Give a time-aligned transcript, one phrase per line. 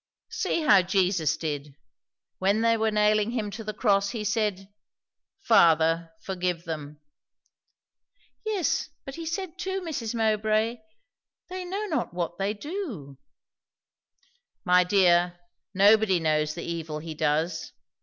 [0.31, 1.75] "See how Jesus did.
[2.39, 4.67] When they were nailing him to the cross, he said,
[5.43, 6.99] 'Father, forgive them.'"
[8.43, 10.15] "Yes, but he said too, Mrs.
[10.15, 10.77] Mowbray,
[11.49, 13.19] 'they know not what they do.'"
[14.65, 15.39] "My dear,
[15.71, 17.71] nobody knows the evil he does.